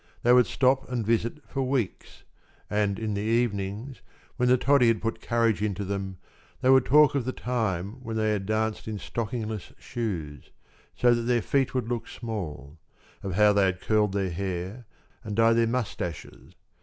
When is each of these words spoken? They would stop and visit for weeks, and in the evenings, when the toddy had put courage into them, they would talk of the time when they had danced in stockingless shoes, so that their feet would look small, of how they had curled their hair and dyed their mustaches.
They 0.23 0.33
would 0.33 0.47
stop 0.47 0.91
and 0.91 1.05
visit 1.05 1.45
for 1.47 1.61
weeks, 1.61 2.23
and 2.71 2.97
in 2.97 3.13
the 3.13 3.21
evenings, 3.21 4.01
when 4.35 4.49
the 4.49 4.57
toddy 4.57 4.87
had 4.87 4.99
put 4.99 5.21
courage 5.21 5.61
into 5.61 5.85
them, 5.85 6.17
they 6.61 6.71
would 6.71 6.85
talk 6.85 7.13
of 7.13 7.23
the 7.23 7.31
time 7.31 8.01
when 8.01 8.17
they 8.17 8.31
had 8.31 8.47
danced 8.47 8.87
in 8.87 8.97
stockingless 8.97 9.73
shoes, 9.77 10.49
so 10.95 11.13
that 11.13 11.21
their 11.29 11.43
feet 11.43 11.75
would 11.75 11.87
look 11.87 12.07
small, 12.07 12.79
of 13.21 13.35
how 13.35 13.53
they 13.53 13.65
had 13.65 13.79
curled 13.79 14.13
their 14.13 14.31
hair 14.31 14.87
and 15.23 15.35
dyed 15.35 15.53
their 15.57 15.67
mustaches. 15.67 16.53